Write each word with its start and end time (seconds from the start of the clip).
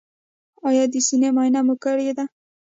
ایا 0.67 0.83
د 0.93 0.95
سینې 1.07 1.29
معاینه 1.35 1.61
مو 1.67 1.75
کړې 1.83 2.09
ده؟ 2.17 2.25